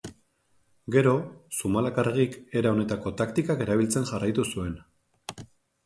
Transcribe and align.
Gero, 0.95 1.13
Zumalakarregik 1.59 2.39
era 2.63 2.73
honetako 2.77 3.15
taktikak 3.23 3.65
erabiltzen 3.67 4.13
jarraitu 4.15 4.51
zuen. 4.53 4.79